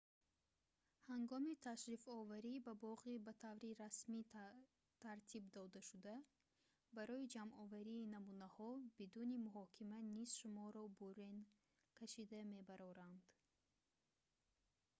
[1.09, 4.21] ҳангоми ташрифоварӣ ба боғи ба таври расмӣ
[5.03, 6.15] тартиб додашуда
[6.97, 8.69] барои ҷамъоварии намунаҳо
[8.99, 11.37] бидуни муҳокима низ шуморо бурен
[11.97, 13.23] кашида мебароранд